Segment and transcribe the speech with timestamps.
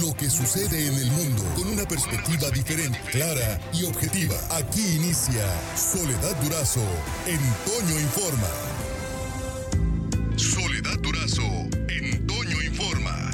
[0.00, 4.34] lo que sucede en el mundo con una perspectiva diferente, clara y objetiva.
[4.50, 5.44] Aquí inicia
[5.76, 6.84] Soledad Durazo
[7.26, 8.48] en Toño Informa.
[10.36, 11.42] Soledad Durazo
[11.88, 12.26] en
[12.64, 13.30] Informa.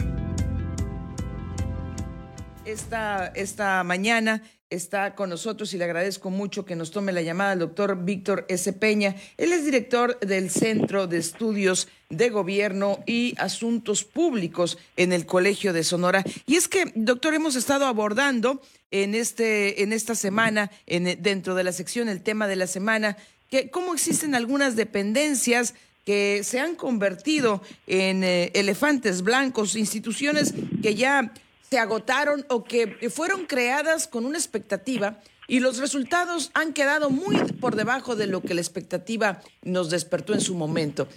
[2.65, 7.55] Esta, esta mañana está con nosotros y le agradezco mucho que nos tome la llamada
[7.55, 8.73] el doctor Víctor S.
[8.75, 9.17] Peña.
[9.37, 15.73] Él es director del Centro de Estudios de Gobierno y Asuntos Públicos en el Colegio
[15.73, 16.23] de Sonora.
[16.47, 21.65] Y es que, doctor, hemos estado abordando en, este, en esta semana, en, dentro de
[21.65, 23.17] la sección El tema de la semana,
[23.51, 30.95] que cómo existen algunas dependencias que se han convertido en eh, elefantes blancos, instituciones que
[30.95, 31.33] ya
[31.69, 35.19] se agotaron o que fueron creadas con una expectativa
[35.49, 40.35] y los resultados han quedado muy por debajo de lo que la expectativa nos despertó
[40.35, 41.09] en su momento.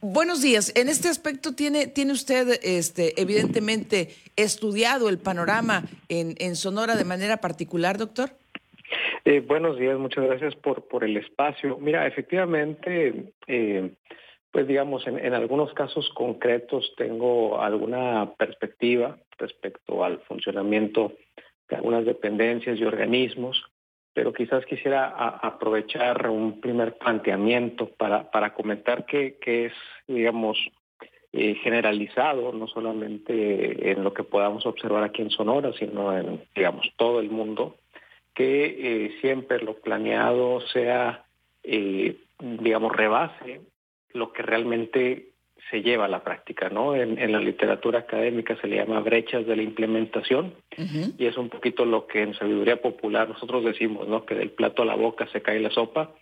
[0.00, 0.72] Buenos días.
[0.76, 7.04] En este aspecto tiene, tiene usted, este, evidentemente, estudiado el panorama en, en Sonora de
[7.04, 8.30] manera particular, doctor.
[9.24, 11.78] Eh, buenos días, muchas gracias por, por el espacio.
[11.78, 13.90] Mira, efectivamente, eh,
[14.50, 21.12] pues digamos, en, algunos casos concretos tengo alguna perspectiva respecto al funcionamiento
[21.68, 23.62] de algunas dependencias y organismos,
[24.14, 29.72] pero quizás quisiera aprovechar un primer planteamiento para, para comentar que, que es,
[30.06, 30.58] digamos,
[31.30, 36.90] eh, generalizado, no solamente en lo que podamos observar aquí en Sonora, sino en, digamos,
[36.96, 37.76] todo el mundo,
[38.34, 41.26] que eh, siempre lo planeado sea,
[41.62, 43.60] eh, digamos, rebase
[44.12, 45.32] lo que realmente
[45.70, 46.94] se lleva a la práctica, ¿no?
[46.94, 50.54] En, en, la literatura académica se le llama brechas de la implementación
[51.18, 54.24] y es un poquito lo que en sabiduría popular nosotros decimos, ¿no?
[54.24, 56.12] Que del plato a la boca se cae la sopa.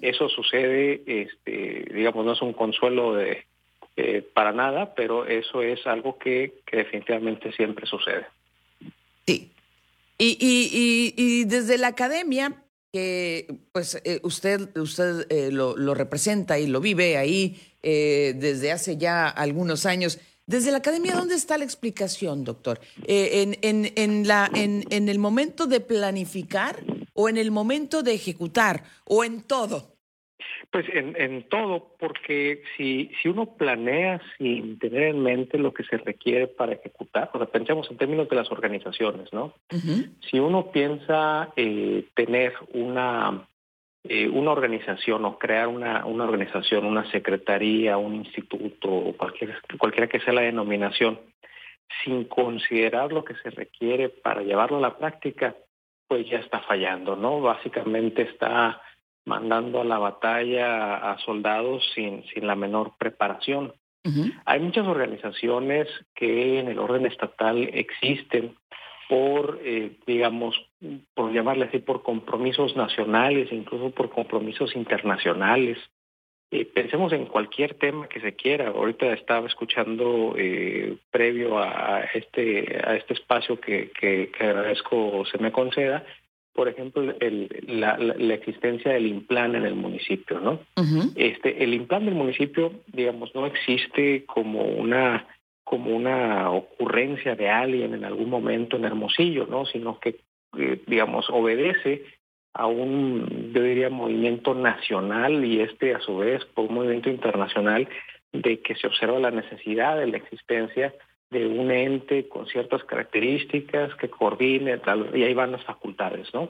[0.00, 3.44] Eso sucede, este, digamos, no es un consuelo de
[3.96, 8.26] eh, para nada, pero eso es algo que, que definitivamente siempre sucede.
[9.26, 9.50] Sí.
[10.18, 12.63] Y, y, y, y desde la academia,
[12.94, 18.70] que pues eh, usted, usted eh, lo, lo, representa y lo vive ahí eh, desde
[18.70, 20.20] hace ya algunos años.
[20.46, 22.80] Desde la academia, ¿dónde está la explicación, doctor?
[23.04, 26.84] Eh, en, en, en, la, en, en el momento de planificar
[27.14, 29.93] o en el momento de ejecutar o en todo?
[30.70, 35.84] Pues en, en todo, porque si, si uno planea sin tener en mente lo que
[35.84, 39.54] se requiere para ejecutar, o sea, pensemos en términos de las organizaciones, ¿no?
[39.72, 40.10] Uh -huh.
[40.28, 43.46] Si uno piensa eh, tener una,
[44.02, 50.20] eh, una organización o crear una, una organización, una secretaría, un instituto, cualquier, cualquiera que
[50.20, 51.20] sea la denominación,
[52.02, 55.54] sin considerar lo que se requiere para llevarlo a la práctica,
[56.08, 57.40] pues ya está fallando, ¿no?
[57.40, 58.80] Básicamente está
[59.24, 63.72] mandando a la batalla a soldados sin, sin la menor preparación.
[64.04, 64.42] Uh -huh.
[64.44, 68.54] Hay muchas organizaciones que en el orden estatal existen
[69.08, 70.54] por, eh, digamos,
[71.14, 75.78] por llamarle así, por compromisos nacionales, incluso por compromisos internacionales.
[76.50, 78.68] Eh, pensemos en cualquier tema que se quiera.
[78.68, 85.38] Ahorita estaba escuchando eh, previo a este, a este espacio que, que, que agradezco se
[85.38, 86.04] me conceda,
[86.54, 90.52] por ejemplo, el, la, la, la, existencia del IMPLAN en el municipio, ¿no?
[90.76, 91.12] Uh -huh.
[91.16, 95.26] Este, el IMPLAN del municipio, digamos, no existe como una
[95.64, 99.64] como una ocurrencia de alguien en algún momento en Hermosillo, ¿no?
[99.64, 100.16] Sino que,
[100.58, 102.04] eh, digamos, obedece
[102.52, 107.88] a un, yo diría, movimiento nacional y este, a su vez, por un movimiento internacional
[108.32, 110.94] de que se observa la necesidad de la existencia
[111.34, 114.80] de un ente con ciertas características que coordine,
[115.12, 116.48] y ahí van las facultades, ¿no?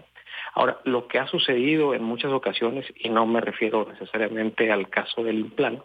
[0.54, 5.24] Ahora, lo que ha sucedido en muchas ocasiones, y no me refiero necesariamente al caso
[5.24, 5.82] del implan,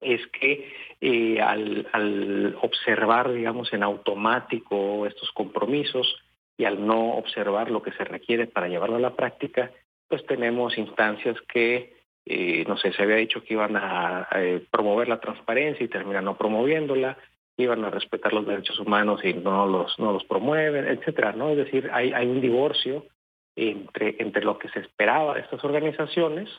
[0.00, 0.70] es que
[1.00, 6.16] eh, al, observar, digamos, en automático estos compromisos
[6.58, 9.70] y al no observar lo que se requiere para llevarlo a la práctica,
[10.08, 11.94] pues tenemos instancias que,
[12.24, 16.24] eh, no sé, se había dicho que iban a, a promover la transparencia y terminan
[16.24, 17.16] no promoviéndola,
[17.56, 21.50] iban a respetar los derechos humanos y no los, no los promueven, etcétera, ¿no?
[21.50, 23.06] Es decir, hay, un divorcio
[23.54, 26.50] entre, entre lo que se esperaba de estas organizaciones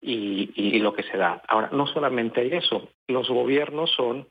[0.00, 1.42] y, lo que se da.
[1.48, 4.28] Ahora, no solamente hay eso, los gobiernos son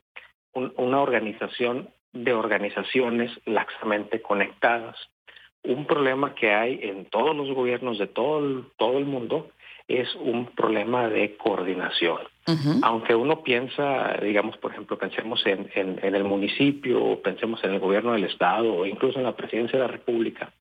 [0.54, 4.96] un, una organización de organizaciones laxamente conectadas.
[5.62, 9.50] Un problema que hay en todos los gobiernos de todo el, todo el mundo
[9.88, 12.18] es un problema de coordinación.
[12.46, 12.80] Uh -huh.
[12.82, 17.80] Aunque uno piensa, digamos, por ejemplo, pensemos en, en, en el municipio, pensemos en el
[17.80, 20.52] gobierno del Estado o incluso en la presidencia de la República,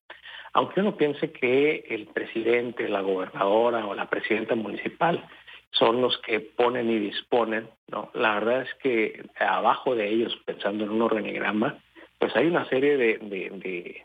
[0.53, 5.23] aunque uno piense que el presidente, la gobernadora o la presidenta municipal
[5.71, 8.09] son los que ponen y disponen, ¿no?
[8.13, 11.77] La verdad es que abajo de ellos, pensando en un organigrama,
[12.17, 13.17] pues hay una serie de,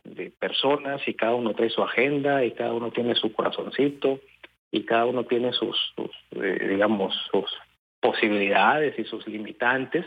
[0.05, 4.21] de, personas y cada uno trae su agenda y cada uno tiene su corazoncito
[4.73, 5.77] y cada uno tiene sus,
[6.33, 7.45] eh, digamos, sus
[8.01, 10.05] posibilidades y sus limitantes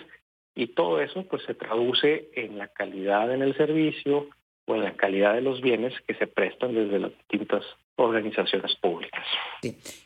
[0.55, 4.27] y todo eso pues se traduce en la calidad en el servicio
[4.65, 7.63] o en la calidad de los bienes que se prestan desde las distintas
[7.97, 9.23] organizaciones públicas.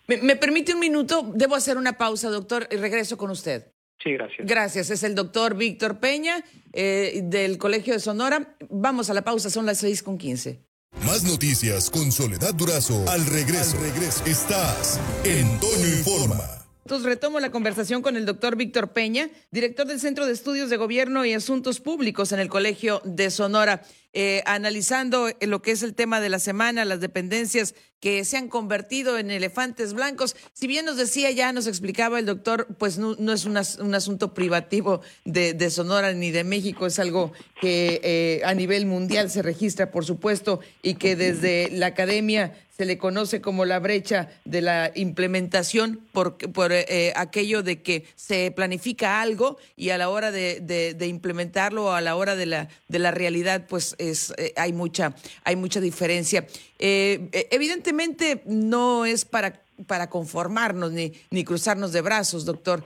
[0.08, 1.32] ¿Me, ¿Me, permite un minuto?
[1.34, 3.72] Debo hacer una pausa, doctor, y regreso con usted.
[4.04, 4.48] Sí, gracias.
[4.48, 4.90] Gracias.
[4.92, 8.56] Es el doctor Víctor Peña eh, del Colegio de Sonora.
[8.70, 10.69] Vamos a la pausa, son las seis con quince.
[11.06, 13.78] Más noticias con Soledad Durazo al regreso.
[13.78, 14.24] Al regreso.
[14.25, 16.60] Estás en Toño Informa.
[16.84, 20.78] Entonces retomo la conversación con el doctor Víctor Peña, director del Centro de Estudios de
[20.78, 23.84] Gobierno y Asuntos Públicos en el Colegio de Sonora,
[24.14, 28.48] eh, analizando lo que es el tema de la semana, las dependencias que se han
[28.48, 30.36] convertido en elefantes blancos.
[30.54, 33.58] Si bien nos decía ya, nos explicaba el doctor, pues no, es un
[33.96, 39.42] asunto privativo de, Sonora ni de México, es algo que eh, a nivel mundial se
[39.42, 44.62] registra, por supuesto, y que desde la academia se le conoce como la brecha de
[44.62, 50.32] la implementación por, por eh, aquello de que se planifica algo y a la hora
[50.32, 54.54] de, de, implementarlo o a la hora de la, de la realidad, pues es, eh,
[54.56, 55.13] hay, mucha,
[55.44, 56.48] hay mucha diferencia.
[56.80, 62.84] Eh, evidentemente no es para, para conformarnos ni, ni cruzarnos de brazos, doctor.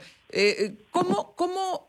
[0.90, 1.88] ¿Cómo, cómo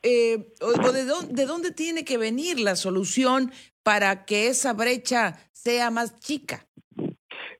[0.62, 3.51] o, de, dónde, de dónde tiene que venir la solución
[3.81, 6.68] para que esa brecha sea más chica?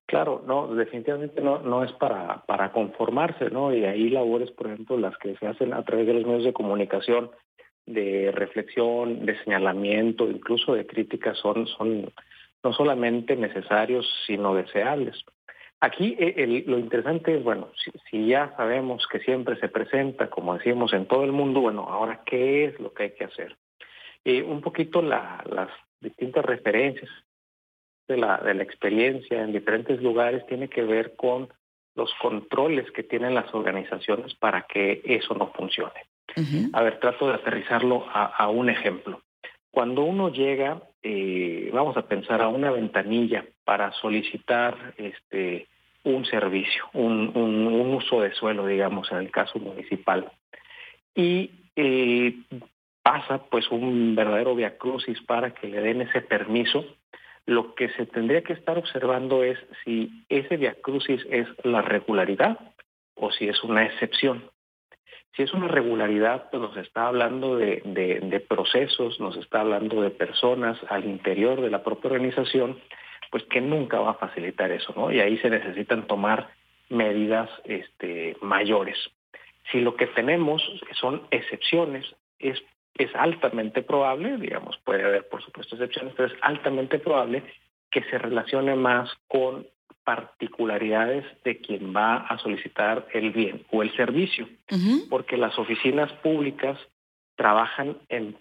[0.08, 3.74] Claro, no, definitivamente no, no es para, para conformarse, ¿no?
[3.74, 6.54] Y ahí labores, por ejemplo, las que se hacen a través de los medios de
[6.54, 7.32] comunicación,
[7.86, 12.12] de reflexión, de señalamiento, incluso de crítica, son, son
[12.64, 15.24] no solamente necesarios, sino deseables.
[15.82, 17.70] Aquí eh, lo interesante es, bueno,
[18.10, 22.24] si, ya sabemos que siempre se presenta, como decimos, en todo el mundo, bueno, ahora,
[22.26, 23.56] ¿qué es lo que hay que hacer?
[24.24, 27.12] Eh, un poquito la, las distintas referencias
[28.08, 31.50] de la, de la experiencia en diferentes lugares tiene que ver con
[31.96, 36.02] los controles que tienen las organizaciones para que eso no funcione.
[36.74, 39.22] A ver, trato de aterrizarlo a, un ejemplo.
[39.72, 45.68] Cuando uno llega, eh, vamos a pensar a una ventanilla para solicitar este
[46.04, 47.32] un servicio, un,
[47.96, 50.32] uso de suelo, digamos, en el caso municipal,
[51.16, 52.36] y eh,
[53.02, 56.86] pasa pues un verdadero viacrucis para que le den ese permiso
[57.46, 62.60] lo que se tendría que estar observando es si ese diacrucis es la regularidad
[63.16, 64.50] o si es una excepción.
[65.36, 70.10] Si es una regularidad, pues nos está hablando de, de, procesos, nos está hablando de
[70.10, 72.80] personas al interior de la propia organización,
[73.32, 75.12] pues que nunca va a facilitar eso, ¿no?
[75.12, 76.50] Y ahí se necesitan tomar
[76.90, 78.98] medidas este, mayores.
[79.72, 82.06] Si lo que tenemos son excepciones,
[82.40, 82.64] es
[82.98, 87.44] es altamente probable, digamos, puede haber por supuesto excepciones, pero es altamente probable
[87.92, 89.68] que se relacione más con
[90.04, 94.48] particularidades de quien va a solicitar el bien o el servicio,
[95.10, 96.78] porque las oficinas públicas
[97.36, 98.36] trabajan en,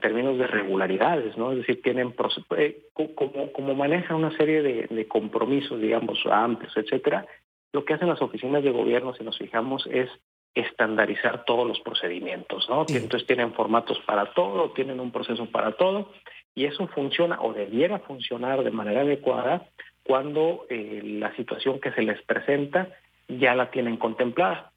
[0.00, 1.52] términos de regularidades, ¿no?
[1.52, 2.14] Es decir, tienen
[2.56, 7.26] eh, como, como manejan una serie de, de compromisos, digamos, amplios, etcétera,
[7.72, 10.08] lo que hacen las oficinas de gobierno, si nos fijamos, es
[10.54, 12.86] estandarizar todos los procedimientos, ¿no?
[12.88, 16.10] Entonces tienen formatos para todo, tienen un proceso para todo
[16.54, 19.68] y eso funciona o debiera funcionar de manera adecuada
[20.08, 22.88] cuando eh, la situación que se les presenta
[23.28, 24.72] ya la tienen contemplada.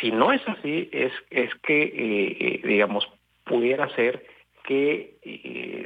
[0.00, 3.08] Si no es así, es, es que, eh, eh, digamos,
[3.44, 4.24] pudiera ser
[4.62, 5.16] que,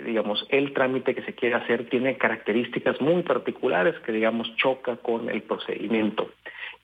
[0.04, 5.30] digamos, el trámite que se quiere hacer tiene características muy particulares que, digamos, choca con
[5.30, 6.30] el procedimiento.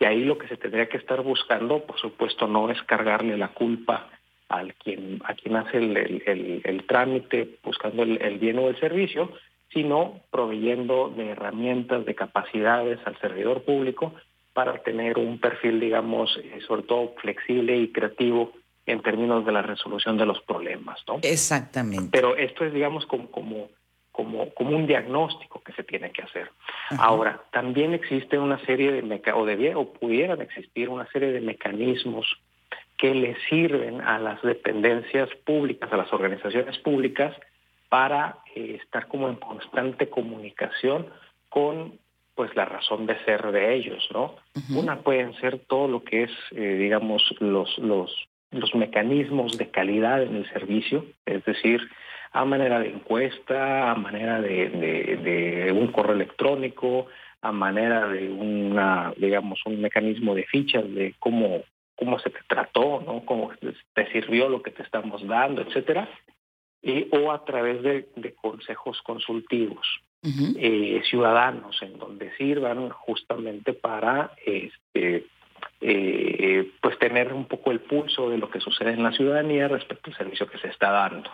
[0.01, 3.49] Y ahí lo que se tendría que estar buscando, por supuesto, no es cargarle la
[3.49, 4.09] culpa
[4.49, 9.31] al quien, a quien hace el, trámite buscando el, bien o el servicio,
[9.73, 14.15] sino proveyendo de herramientas, de capacidades al servidor público
[14.55, 18.53] para tener un perfil, digamos, eh, sobre todo flexible y creativo
[18.87, 21.21] en términos de la resolución de los problemas, ¿no?
[21.23, 22.09] Exactamente.
[22.11, 23.69] Pero esto es, digamos, como, como
[24.19, 26.51] como, como un diagnóstico que se tiene que hacer.
[26.99, 31.41] Ahora, también existe una serie de meca o debía o pudieran existir una serie de
[31.41, 32.27] mecanismos
[32.97, 37.33] que le sirven a las dependencias públicas, a las organizaciones públicas,
[37.89, 41.07] para eh, estar como en constante comunicación
[41.49, 41.99] con
[42.35, 44.37] pues la razón de ser de ellos, ¿no?
[44.73, 50.23] Una pueden ser todo lo que es, eh, digamos, los, los, los mecanismos de calidad
[50.23, 51.81] en el servicio, es decir,
[52.33, 57.07] a manera de encuesta, a manera de, un correo electrónico,
[57.43, 61.63] a manera de una, digamos, un mecanismo de fichas de cómo,
[61.97, 63.25] cómo se te trató, ¿no?
[63.25, 63.51] Cómo
[63.95, 66.09] te sirvió lo que te estamos dando, etcétera.
[66.83, 69.87] Eh, o a través de, consejos consultivos
[70.23, 75.27] eh, ciudadanos, en donde sirvan justamente para este,
[75.81, 80.11] eh, pues tener un poco el pulso de lo que sucede en la ciudadanía respecto
[80.11, 81.31] al servicio que se está dando.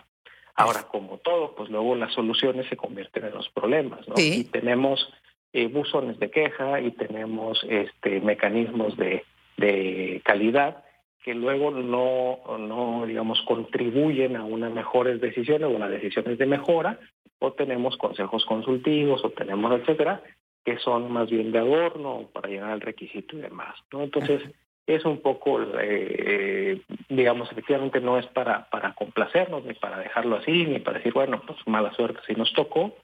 [0.54, 4.14] Ahora, como todo, pues luego las soluciones se convierten en los problemas, ¿no?
[4.16, 5.12] Y tenemos
[5.52, 9.24] eh, buzones de queja y tenemos este mecanismos de,
[9.56, 10.83] de calidad
[11.24, 17.00] que luego no, no, digamos, contribuyen a unas mejores decisiones o unas decisiones de mejora,
[17.38, 20.22] o tenemos consejos consultivos, o tenemos, etcétera,
[20.62, 24.02] que son más bien de adorno para llegar al requisito y demás, ¿no?
[24.02, 24.42] Entonces,
[24.86, 30.66] es un poco, eh, digamos, efectivamente no es para, para complacernos, ni para dejarlo así,
[30.66, 32.94] ni para decir, bueno, pues mala suerte si nos tocó,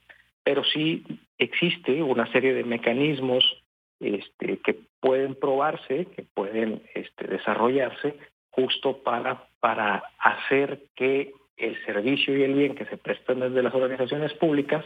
[0.43, 1.03] pero sí
[1.39, 3.60] existe una serie de mecanismos
[4.01, 8.15] este, que pueden probarse, que pueden este, desarrollarse
[8.49, 13.73] justo para, para hacer que el servicio y el bien que se prestan desde las
[13.73, 14.83] organizaciones públicas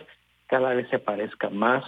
[0.48, 1.84] cada vez se parezca más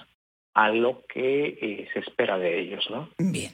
[0.54, 3.10] a lo que eh, se espera de ellos, ¿no?
[3.20, 3.52] Bien.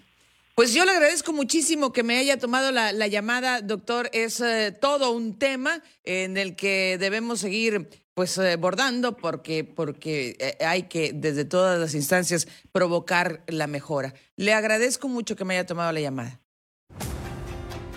[0.55, 4.09] Pues yo le agradezco muchísimo que me haya tomado la, llamada, doctor.
[4.13, 10.35] Es eh, todo un tema en el que debemos seguir pues eh, bordando porque, porque
[10.39, 14.13] eh, hay que desde todas las instancias provocar la mejora.
[14.35, 16.39] Le agradezco mucho que me haya tomado la llamada.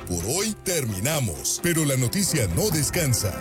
[0.06, 3.35] Por hoy terminamos, pero la noticia no descansa.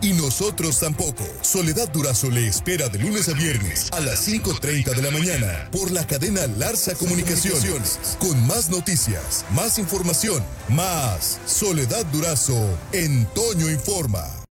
[0.00, 1.24] Y nosotros tampoco.
[1.42, 5.92] Soledad Durazo le espera de lunes a viernes a las 5.30 de la mañana por
[5.92, 8.16] la cadena Larsa Comunicaciones.
[8.18, 13.28] Con más noticias, más información, más Soledad Durazo en
[13.70, 14.41] Informa.